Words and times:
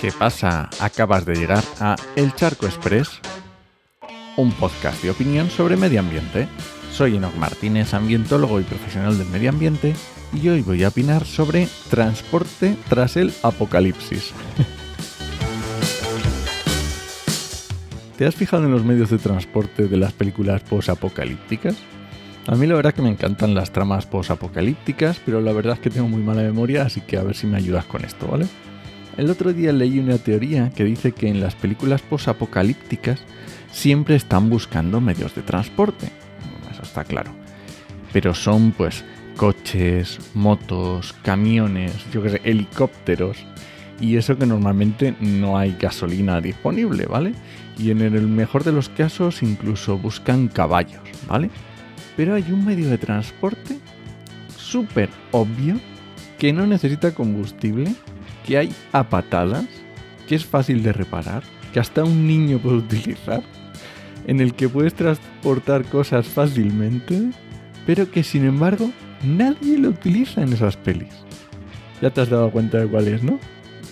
¿Qué 0.00 0.12
pasa? 0.12 0.70
Acabas 0.80 1.26
de 1.26 1.34
llegar 1.34 1.62
a 1.78 1.94
El 2.16 2.34
Charco 2.34 2.64
Express, 2.64 3.20
un 4.38 4.50
podcast 4.52 5.02
de 5.02 5.10
opinión 5.10 5.50
sobre 5.50 5.76
medio 5.76 6.00
ambiente. 6.00 6.48
Soy 6.90 7.16
Enoch 7.16 7.34
Martínez, 7.34 7.92
ambientólogo 7.92 8.58
y 8.60 8.62
profesional 8.62 9.18
del 9.18 9.28
medio 9.28 9.50
ambiente, 9.50 9.94
y 10.32 10.48
hoy 10.48 10.62
voy 10.62 10.84
a 10.84 10.88
opinar 10.88 11.26
sobre 11.26 11.68
transporte 11.90 12.78
tras 12.88 13.18
el 13.18 13.30
apocalipsis. 13.42 14.32
¿Te 18.16 18.26
has 18.26 18.34
fijado 18.34 18.64
en 18.64 18.72
los 18.72 18.86
medios 18.86 19.10
de 19.10 19.18
transporte 19.18 19.86
de 19.86 19.96
las 19.98 20.14
películas 20.14 20.62
post-apocalípticas? 20.62 21.76
A 22.46 22.54
mí 22.54 22.66
la 22.66 22.74
verdad 22.74 22.94
que 22.94 23.02
me 23.02 23.10
encantan 23.10 23.54
las 23.54 23.70
tramas 23.70 24.06
post-apocalípticas, 24.06 25.20
pero 25.26 25.42
la 25.42 25.52
verdad 25.52 25.74
es 25.74 25.80
que 25.80 25.90
tengo 25.90 26.08
muy 26.08 26.22
mala 26.22 26.40
memoria, 26.40 26.84
así 26.84 27.02
que 27.02 27.18
a 27.18 27.22
ver 27.22 27.36
si 27.36 27.46
me 27.46 27.58
ayudas 27.58 27.84
con 27.84 28.02
esto, 28.02 28.26
¿vale? 28.26 28.46
El 29.16 29.30
otro 29.30 29.52
día 29.52 29.72
leí 29.72 29.98
una 29.98 30.18
teoría 30.18 30.70
que 30.70 30.84
dice 30.84 31.12
que 31.12 31.28
en 31.28 31.40
las 31.40 31.54
películas 31.54 32.02
posapocalípticas 32.02 33.22
siempre 33.70 34.16
están 34.16 34.48
buscando 34.48 35.00
medios 35.00 35.34
de 35.34 35.42
transporte. 35.42 36.10
Eso 36.70 36.82
está 36.82 37.04
claro. 37.04 37.32
Pero 38.12 38.34
son 38.34 38.72
pues 38.72 39.04
coches, 39.36 40.18
motos, 40.34 41.14
camiones, 41.22 41.92
yo 42.12 42.22
qué 42.22 42.30
sé, 42.30 42.40
helicópteros. 42.44 43.38
Y 44.00 44.16
eso 44.16 44.38
que 44.38 44.46
normalmente 44.46 45.14
no 45.20 45.58
hay 45.58 45.76
gasolina 45.78 46.40
disponible, 46.40 47.06
¿vale? 47.06 47.34
Y 47.78 47.90
en 47.90 48.00
el 48.00 48.26
mejor 48.26 48.64
de 48.64 48.72
los 48.72 48.88
casos 48.88 49.42
incluso 49.42 49.98
buscan 49.98 50.48
caballos, 50.48 51.02
¿vale? 51.28 51.50
Pero 52.16 52.34
hay 52.34 52.44
un 52.50 52.64
medio 52.64 52.88
de 52.88 52.98
transporte 52.98 53.78
súper 54.56 55.10
obvio 55.32 55.78
que 56.38 56.52
no 56.52 56.66
necesita 56.66 57.12
combustible 57.12 57.92
que 58.50 58.58
hay 58.58 58.74
a 58.90 59.08
patadas, 59.08 59.64
que 60.26 60.34
es 60.34 60.44
fácil 60.44 60.82
de 60.82 60.92
reparar, 60.92 61.44
que 61.72 61.78
hasta 61.78 62.02
un 62.02 62.26
niño 62.26 62.58
puede 62.58 62.78
utilizar, 62.78 63.44
en 64.26 64.40
el 64.40 64.54
que 64.54 64.68
puedes 64.68 64.92
transportar 64.92 65.84
cosas 65.84 66.26
fácilmente, 66.26 67.30
pero 67.86 68.10
que 68.10 68.24
sin 68.24 68.44
embargo 68.44 68.90
nadie 69.22 69.78
lo 69.78 69.90
utiliza 69.90 70.42
en 70.42 70.52
esas 70.52 70.76
pelis. 70.76 71.14
Ya 72.02 72.10
te 72.10 72.22
has 72.22 72.28
dado 72.28 72.50
cuenta 72.50 72.78
de 72.78 72.88
cuál 72.88 73.06
es, 73.06 73.22
¿no? 73.22 73.38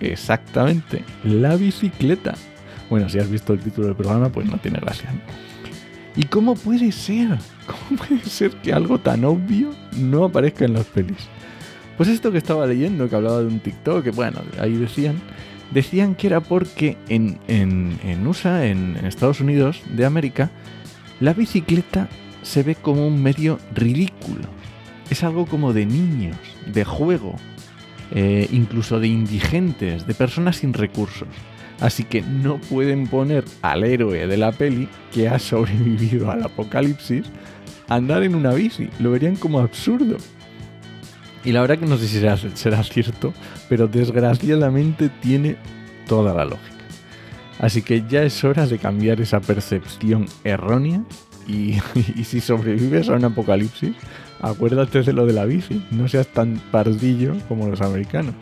Exactamente, 0.00 1.04
la 1.22 1.54
bicicleta. 1.54 2.34
Bueno, 2.90 3.08
si 3.08 3.20
has 3.20 3.30
visto 3.30 3.52
el 3.52 3.60
título 3.60 3.86
del 3.86 3.96
programa, 3.96 4.30
pues 4.30 4.48
no 4.48 4.58
tiene 4.58 4.80
gracia. 4.80 5.10
¿Y 6.16 6.24
cómo 6.24 6.56
puede 6.56 6.90
ser? 6.90 7.38
¿Cómo 7.68 8.02
puede 8.02 8.24
ser 8.24 8.50
que 8.62 8.72
algo 8.72 8.98
tan 8.98 9.24
obvio 9.24 9.70
no 9.96 10.24
aparezca 10.24 10.64
en 10.64 10.72
las 10.72 10.86
pelis? 10.86 11.28
Pues 12.00 12.08
esto 12.08 12.32
que 12.32 12.38
estaba 12.38 12.66
leyendo, 12.66 13.10
que 13.10 13.14
hablaba 13.14 13.40
de 13.40 13.48
un 13.48 13.60
TikTok, 13.60 14.02
que 14.02 14.10
bueno, 14.10 14.40
ahí 14.58 14.72
decían, 14.72 15.20
decían 15.70 16.14
que 16.14 16.28
era 16.28 16.40
porque 16.40 16.96
en, 17.10 17.38
en, 17.46 18.26
USA, 18.26 18.64
en, 18.64 18.96
Estados 19.04 19.42
Unidos 19.42 19.82
de 19.94 20.06
América, 20.06 20.50
la 21.20 21.34
bicicleta 21.34 22.08
se 22.40 22.62
ve 22.62 22.74
como 22.74 23.06
un 23.06 23.22
medio 23.22 23.58
ridículo. 23.74 24.48
Es 25.10 25.24
algo 25.24 25.44
como 25.44 25.74
de 25.74 25.84
niños, 25.84 26.38
de 26.72 26.86
juego, 26.86 27.36
eh, 28.12 28.48
incluso 28.50 28.98
de 28.98 29.08
indigentes, 29.08 30.06
de 30.06 30.14
personas 30.14 30.56
sin 30.56 30.72
recursos. 30.72 31.28
Así 31.80 32.04
que 32.04 32.22
no 32.22 32.62
pueden 32.62 33.08
poner 33.08 33.44
al 33.60 33.84
héroe 33.84 34.26
de 34.26 34.38
la 34.38 34.52
peli 34.52 34.88
que 35.12 35.28
ha 35.28 35.38
sobrevivido 35.38 36.30
al 36.30 36.44
apocalipsis 36.44 37.26
andar 37.88 38.22
en 38.22 38.36
una 38.36 38.54
bici. 38.54 38.88
Lo 39.00 39.10
verían 39.10 39.36
como 39.36 39.60
absurdo. 39.60 40.16
Y 41.44 41.52
la 41.52 41.62
verdad 41.62 41.78
que 41.78 41.86
no 41.86 41.96
sé 41.96 42.06
si 42.06 42.20
será, 42.54 42.84
cierto, 42.84 43.32
pero 43.68 43.88
desgraciadamente 43.88 45.08
tiene 45.08 45.56
toda 46.06 46.34
la 46.34 46.44
lógica. 46.44 46.84
Así 47.58 47.82
que 47.82 48.04
ya 48.08 48.22
es 48.22 48.42
hora 48.44 48.66
de 48.66 48.78
cambiar 48.78 49.20
esa 49.20 49.40
percepción 49.40 50.26
errónea 50.44 51.02
y, 51.46 51.80
si 52.24 52.40
sobrevives 52.40 53.08
a 53.08 53.14
un 53.14 53.24
apocalipsis, 53.24 53.92
acuérdate 54.40 55.02
de 55.02 55.12
lo 55.12 55.26
de 55.26 55.32
la 55.32 55.46
bici, 55.46 55.84
no 55.90 56.08
seas 56.08 56.28
tan 56.28 56.60
pardillo 56.70 57.34
como 57.48 57.68
los 57.68 57.80
americanos. 57.80 58.34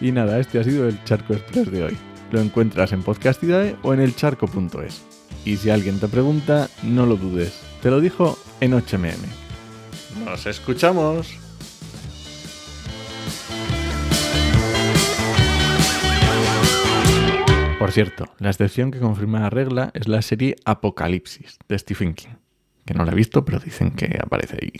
Y 0.00 0.12
nada, 0.12 0.38
este 0.38 0.58
ha 0.58 0.64
sido 0.64 0.88
el 0.88 1.02
Charco 1.04 1.34
Express 1.34 1.70
de 1.70 1.84
hoy. 1.84 1.96
Lo 2.32 2.40
encuentras 2.40 2.92
en 2.92 3.02
Podcastidae 3.02 3.76
o 3.82 3.94
en 3.94 4.00
elcharco.es. 4.00 5.02
Y 5.44 5.56
si 5.56 5.70
alguien 5.70 6.00
te 6.00 6.08
pregunta, 6.08 6.68
no 6.82 7.06
lo 7.06 7.16
dudes. 7.16 7.62
Te 7.82 7.90
lo 7.90 8.00
dijo 8.00 8.36
en 8.60 8.72
8mm. 8.72 9.14
¡Nos 10.24 10.46
escuchamos! 10.46 11.45
Por 17.86 17.92
cierto, 17.92 18.24
la 18.40 18.50
excepción 18.50 18.90
que 18.90 18.98
confirma 18.98 19.38
la 19.38 19.48
regla 19.48 19.92
es 19.94 20.08
la 20.08 20.20
serie 20.20 20.56
Apocalipsis 20.64 21.56
de 21.68 21.78
Stephen 21.78 22.14
King, 22.14 22.34
que 22.84 22.94
no 22.94 23.04
la 23.04 23.12
he 23.12 23.14
visto, 23.14 23.44
pero 23.44 23.60
dicen 23.60 23.92
que 23.92 24.18
aparece 24.20 24.58
ahí. 24.60 24.72